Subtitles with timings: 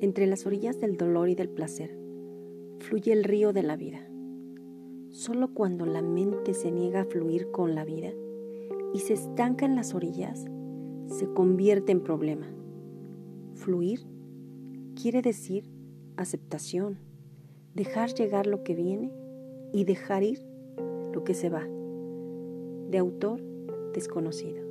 [0.00, 1.94] Entre las orillas del dolor y del placer
[2.78, 4.00] fluye el río de la vida.
[5.10, 8.10] Solo cuando la mente se niega a fluir con la vida
[8.94, 10.46] y se estanca en las orillas,
[11.06, 12.46] se convierte en problema.
[13.56, 14.06] Fluir
[14.94, 15.70] quiere decir
[16.16, 16.98] aceptación,
[17.74, 19.12] dejar llegar lo que viene
[19.74, 20.40] y dejar ir
[21.12, 21.66] lo que se va.
[22.88, 23.42] De autor
[23.92, 24.69] desconocido.